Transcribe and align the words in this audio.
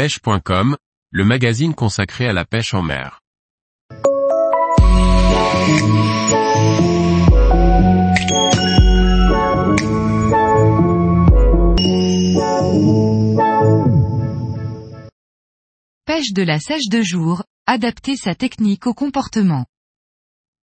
pêche.com, 0.00 0.78
le 1.10 1.24
magazine 1.26 1.74
consacré 1.74 2.26
à 2.26 2.32
la 2.32 2.46
pêche 2.46 2.72
en 2.72 2.80
mer. 2.80 3.20
Pêche 16.06 16.32
de 16.32 16.42
la 16.44 16.58
sèche 16.58 16.88
de 16.88 17.02
jour, 17.02 17.44
adapter 17.66 18.16
sa 18.16 18.34
technique 18.34 18.86
au 18.86 18.94
comportement. 18.94 19.66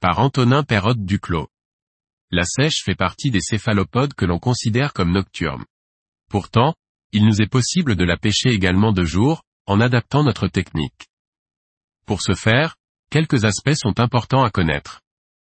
Par 0.00 0.18
Antonin 0.18 0.64
Perrotte 0.64 1.04
Duclos. 1.04 1.46
La 2.32 2.42
sèche 2.42 2.82
fait 2.84 2.96
partie 2.96 3.30
des 3.30 3.40
céphalopodes 3.40 4.14
que 4.14 4.24
l'on 4.24 4.40
considère 4.40 4.92
comme 4.92 5.12
nocturnes. 5.12 5.66
Pourtant, 6.28 6.74
il 7.12 7.24
nous 7.24 7.42
est 7.42 7.50
possible 7.50 7.96
de 7.96 8.04
la 8.04 8.16
pêcher 8.16 8.50
également 8.50 8.92
de 8.92 9.04
jour, 9.04 9.42
en 9.66 9.80
adaptant 9.80 10.22
notre 10.22 10.48
technique. 10.48 11.08
Pour 12.06 12.22
ce 12.22 12.34
faire, 12.34 12.76
quelques 13.10 13.44
aspects 13.44 13.74
sont 13.74 14.00
importants 14.00 14.42
à 14.42 14.50
connaître. 14.50 15.00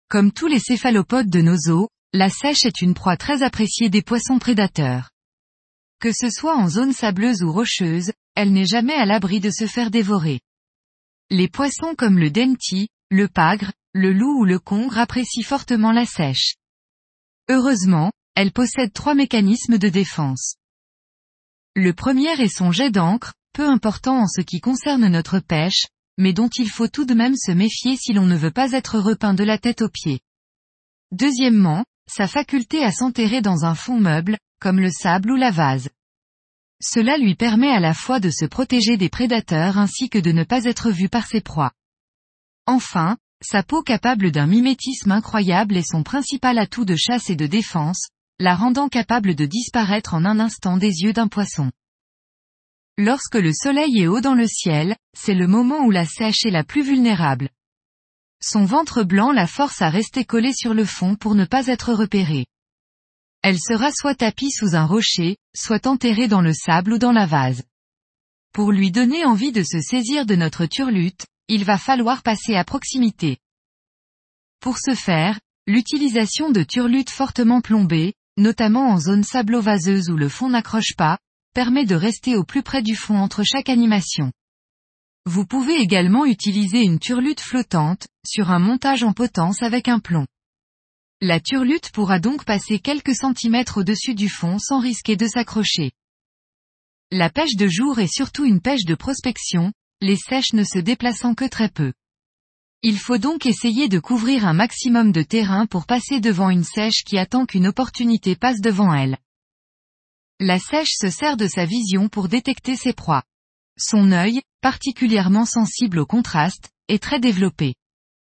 Comme 0.09 0.33
tous 0.33 0.47
les 0.47 0.59
céphalopodes 0.59 1.31
de 1.31 1.41
nos 1.41 1.71
eaux, 1.71 1.89
la 2.13 2.29
sèche 2.29 2.65
est 2.65 2.83
une 2.83 2.95
proie 2.95 3.17
très 3.17 3.43
appréciée 3.43 3.89
des 3.89 4.03
poissons 4.03 4.39
prédateurs. 4.39 5.11
Que 6.01 6.13
ce 6.13 6.31
soit 6.31 6.57
en 6.57 6.69
zone 6.69 6.93
sableuse 6.93 7.43
ou 7.43 7.53
rocheuse, 7.53 8.13
elle 8.35 8.53
n'est 8.53 8.67
jamais 8.67 8.95
à 8.95 9.07
l'abri 9.07 9.41
de 9.41 9.51
se 9.51 9.67
faire 9.67 9.91
dévorer. 9.91 10.41
Les 11.31 11.49
poissons 11.49 11.95
comme 11.97 12.19
le 12.19 12.31
denti, 12.31 12.89
le 13.11 13.29
pagre, 13.29 13.73
le 13.93 14.13
loup 14.13 14.41
ou 14.41 14.45
le 14.45 14.59
congre 14.59 14.99
apprécient 14.99 15.45
fortement 15.45 15.93
la 15.93 16.05
sèche. 16.05 16.57
Heureusement, 17.49 18.13
elle 18.35 18.53
possède 18.53 18.93
trois 18.93 19.15
mécanismes 19.15 19.79
de 19.79 19.89
défense. 19.89 20.57
Le 21.77 21.93
premier 21.93 22.41
est 22.41 22.55
son 22.55 22.71
jet 22.71 22.91
d'encre, 22.91 23.35
peu 23.53 23.69
important 23.69 24.23
en 24.23 24.27
ce 24.29 24.41
qui 24.41 24.61
concerne 24.61 25.09
notre 25.09 25.41
pêche, 25.41 25.87
mais 26.19 26.33
dont 26.33 26.49
il 26.57 26.71
faut 26.71 26.87
tout 26.87 27.05
de 27.05 27.15
même 27.15 27.35
se 27.37 27.51
méfier 27.51 27.97
si 27.97 28.13
l'on 28.13 28.27
ne 28.27 28.37
veut 28.37 28.53
pas 28.53 28.73
être 28.73 28.99
repeint 29.01 29.35
de 29.35 29.43
la 29.43 29.59
tête 29.59 29.83
aux 29.83 29.89
pieds. 29.89 30.21
Deuxièmement, 31.11 31.85
sa 32.09 32.29
faculté 32.29 32.85
à 32.85 32.93
s'enterrer 32.93 33.41
dans 33.41 33.65
un 33.65 33.75
fond 33.75 33.99
meuble, 33.99 34.39
comme 34.61 34.79
le 34.79 34.91
sable 34.91 35.33
ou 35.33 35.37
la 35.37 35.51
vase. 35.51 35.89
Cela 36.81 37.17
lui 37.17 37.35
permet 37.35 37.71
à 37.71 37.81
la 37.81 37.95
fois 37.95 38.21
de 38.21 38.31
se 38.31 38.45
protéger 38.45 38.97
des 38.97 39.09
prédateurs 39.09 39.79
ainsi 39.79 40.09
que 40.09 40.19
de 40.19 40.31
ne 40.31 40.45
pas 40.45 40.65
être 40.65 40.91
vu 40.91 41.09
par 41.09 41.27
ses 41.27 41.41
proies. 41.41 41.73
Enfin, 42.67 43.17
sa 43.43 43.63
peau 43.63 43.83
capable 43.83 44.31
d'un 44.31 44.47
mimétisme 44.47 45.11
incroyable 45.11 45.77
est 45.77 45.91
son 45.91 46.03
principal 46.03 46.59
atout 46.59 46.85
de 46.85 46.97
chasse 46.97 47.31
et 47.31 47.37
de 47.37 47.47
défense, 47.47 48.09
la 48.41 48.57
rendant 48.57 48.89
capable 48.89 49.35
de 49.35 49.47
disparaître 49.47 50.15
en 50.15 50.25
un 50.25 50.41
instant 50.41 50.77
des 50.77 51.03
yeux 51.03 51.13
d'un 51.13 51.29
poisson. 51.29 51.71
Lorsque 52.99 53.37
le 53.37 53.53
soleil 53.53 54.01
est 54.01 54.07
haut 54.07 54.21
dans 54.21 54.35
le 54.35 54.47
ciel, 54.47 54.97
c'est 55.17 55.35
le 55.35 55.47
moment 55.47 55.85
où 55.85 55.91
la 55.91 56.05
sèche 56.05 56.45
est 56.45 56.51
la 56.51 56.65
plus 56.65 56.83
vulnérable. 56.83 57.49
Son 58.43 58.65
ventre 58.65 59.05
blanc 59.05 59.33
la 59.33 59.47
force 59.47 59.83
à 59.83 59.89
rester 59.89 60.25
collée 60.25 60.53
sur 60.53 60.75
le 60.75 60.85
fond 60.85 61.15
pour 61.15 61.35
ne 61.35 61.45
pas 61.45 61.67
être 61.69 61.93
repérée. 61.93 62.47
Elle 63.43 63.59
sera 63.59 63.91
soit 63.91 64.15
tapie 64.15 64.51
sous 64.51 64.75
un 64.75 64.85
rocher, 64.85 65.37
soit 65.55 65.87
enterrée 65.87 66.29
dans 66.29 66.41
le 66.41 66.53
sable 66.53 66.95
ou 66.95 66.99
dans 66.99 67.13
la 67.13 67.27
vase. 67.27 67.63
Pour 68.53 68.73
lui 68.73 68.91
donner 68.91 69.25
envie 69.25 69.53
de 69.53 69.63
se 69.63 69.81
saisir 69.81 70.27
de 70.27 70.37
notre 70.37 70.67
turlute, 70.67 71.27
il 71.49 71.65
va 71.65 71.79
falloir 71.79 72.23
passer 72.23 72.55
à 72.55 72.65
proximité. 72.65 73.39
Pour 74.61 74.79
ce 74.79 74.95
faire, 74.95 75.41
l'utilisation 75.67 76.51
de 76.51 76.63
turlutes 76.63 77.11
fortement 77.11 77.61
plombées, 77.61 78.15
notamment 78.37 78.89
en 78.89 78.99
zone 78.99 79.25
sablo-vaseuse 79.25 80.11
où 80.11 80.17
le 80.17 80.29
fond 80.29 80.49
n'accroche 80.49 80.95
pas, 80.97 81.19
permet 81.55 81.87
de 81.87 81.95
rester 81.95 82.37
au 82.37 82.45
plus 82.45 82.63
près 82.63 82.83
du 82.83 82.97
fond 82.97 83.17
entre 83.17 83.45
chaque 83.45 83.69
animation. 83.69 84.33
Vous 85.27 85.47
pouvez 85.47 85.77
également 85.77 86.27
utiliser 86.27 86.83
une 86.83 86.99
turlute 86.99 87.41
flottante, 87.41 88.09
sur 88.27 88.51
un 88.51 88.59
montage 88.59 89.05
en 89.05 89.13
potence 89.13 89.63
avec 89.63 89.89
un 89.89 89.99
plomb. 89.99 90.27
La 91.21 91.41
turlute 91.41 91.91
pourra 91.93 92.19
donc 92.19 92.45
passer 92.45 92.79
quelques 92.79 93.15
centimètres 93.15 93.79
au-dessus 93.79 94.15
du 94.15 94.29
fond 94.29 94.59
sans 94.59 94.81
risquer 94.81 95.17
de 95.17 95.27
s'accrocher. 95.27 95.93
La 97.11 97.31
pêche 97.31 97.57
de 97.57 97.69
jour 97.69 97.99
est 98.01 98.13
surtout 98.13 98.45
une 98.45 98.61
pêche 98.61 98.85
de 98.85 98.95
prospection, 98.95 99.73
les 100.01 100.17
sèches 100.17 100.53
ne 100.53 100.65
se 100.65 100.79
déplaçant 100.79 101.35
que 101.35 101.49
très 101.49 101.69
peu. 101.69 101.93
Il 102.87 102.99
faut 102.99 103.17
donc 103.17 103.47
essayer 103.47 103.89
de 103.89 103.99
couvrir 103.99 104.47
un 104.47 104.53
maximum 104.53 105.11
de 105.11 105.23
terrain 105.23 105.65
pour 105.65 105.87
passer 105.87 106.21
devant 106.21 106.51
une 106.51 106.65
sèche 106.65 107.03
qui 107.07 107.17
attend 107.17 107.47
qu'une 107.47 107.67
opportunité 107.67 108.37
passe 108.37 108.61
devant 108.61 108.93
elle. 108.93 109.17
La 110.39 110.59
sèche 110.59 110.93
se 110.93 111.09
sert 111.09 111.39
de 111.39 111.49
sa 111.49 111.65
vision 111.65 112.11
pour 112.11 112.29
détecter 112.29 112.77
ses 112.77 112.93
proies. 112.93 113.23
Son 113.79 114.13
œil, 114.13 114.43
particulièrement 114.61 115.47
sensible 115.47 115.99
au 115.99 116.05
contraste, 116.05 116.69
est 116.89 117.03
très 117.03 117.21
développé. 117.21 117.75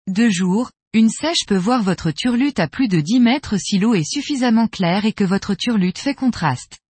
De 0.08 0.28
jour, 0.28 0.72
une 0.92 1.08
sèche 1.08 1.46
peut 1.46 1.56
voir 1.56 1.84
votre 1.84 2.10
turlute 2.10 2.58
à 2.58 2.66
plus 2.66 2.88
de 2.88 3.00
10 3.00 3.20
mètres 3.20 3.60
si 3.60 3.78
l'eau 3.78 3.94
est 3.94 4.10
suffisamment 4.10 4.66
claire 4.66 5.04
et 5.04 5.12
que 5.12 5.22
votre 5.22 5.54
turlute 5.54 5.98
fait 5.98 6.16
contraste. 6.16 6.80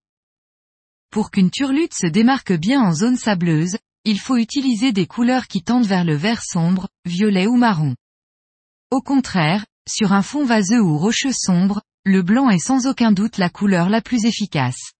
Pour 1.11 1.31
qu'une 1.31 1.51
turlute 1.51 1.93
se 1.93 2.07
démarque 2.07 2.55
bien 2.55 2.81
en 2.81 2.95
zone 2.95 3.19
sableuse, 3.19 3.77
il 4.09 4.19
faut 4.19 4.39
utiliser 4.39 4.91
des 4.91 5.07
couleurs 5.07 5.49
qui 5.49 5.63
tendent 5.63 5.85
vers 5.85 6.03
le 6.03 6.17
vert 6.17 6.43
sombre, 6.43 6.89
violet 7.05 7.47
ou 7.47 7.57
marron. 7.57 7.95
Au 8.91 9.03
contraire, 9.03 9.67
sur 9.87 10.15
un 10.15 10.23
fond 10.23 10.47
vaseux 10.47 10.81
ou 10.81 10.97
rocheux 10.97 11.35
sombre, 11.35 11.83
le 12.07 12.23
blanc 12.23 12.49
est 12.49 12.59
sans 12.59 12.87
aucun 12.87 13.13
doute 13.13 13.37
la 13.37 13.51
couleur 13.51 13.91
la 13.91 14.01
plus 14.01 14.25
efficace. 14.25 14.93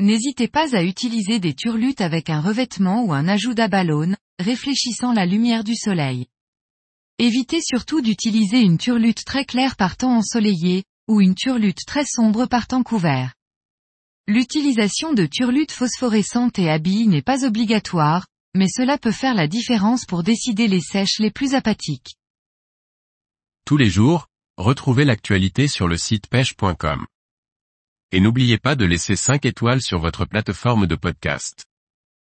N'hésitez 0.00 0.48
pas 0.48 0.74
à 0.74 0.82
utiliser 0.82 1.38
des 1.38 1.54
turlutes 1.54 2.00
avec 2.00 2.30
un 2.30 2.40
revêtement 2.40 3.04
ou 3.04 3.12
un 3.12 3.28
ajout 3.28 3.54
d'abalone, 3.54 4.16
réfléchissant 4.40 5.12
la 5.12 5.24
lumière 5.24 5.62
du 5.62 5.76
soleil. 5.76 6.26
Évitez 7.20 7.60
surtout 7.60 8.00
d'utiliser 8.00 8.58
une 8.58 8.76
turlute 8.76 9.24
très 9.24 9.44
claire 9.44 9.76
par 9.76 9.96
temps 9.96 10.16
ensoleillé, 10.16 10.82
ou 11.06 11.20
une 11.20 11.36
turlute 11.36 11.86
très 11.86 12.04
sombre 12.04 12.46
par 12.46 12.66
temps 12.66 12.82
couvert. 12.82 13.34
L'utilisation 14.26 15.12
de 15.12 15.26
turlutes 15.26 15.72
phosphorescentes 15.72 16.58
et 16.58 16.70
habilles 16.70 17.08
n'est 17.08 17.20
pas 17.20 17.44
obligatoire, 17.44 18.26
mais 18.54 18.68
cela 18.68 18.96
peut 18.96 19.12
faire 19.12 19.34
la 19.34 19.48
différence 19.48 20.06
pour 20.06 20.22
décider 20.22 20.66
les 20.66 20.80
sèches 20.80 21.18
les 21.18 21.30
plus 21.30 21.54
apathiques. 21.54 22.16
Tous 23.66 23.76
les 23.76 23.90
jours, 23.90 24.28
retrouvez 24.56 25.04
l'actualité 25.04 25.68
sur 25.68 25.88
le 25.88 25.98
site 25.98 26.28
pêche.com. 26.28 27.04
Et 28.12 28.20
n'oubliez 28.20 28.56
pas 28.56 28.76
de 28.76 28.86
laisser 28.86 29.14
5 29.14 29.44
étoiles 29.44 29.82
sur 29.82 29.98
votre 29.98 30.24
plateforme 30.24 30.86
de 30.86 30.96
podcast. 30.96 31.66